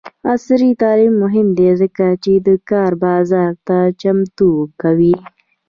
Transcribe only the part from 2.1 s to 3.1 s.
چې د کار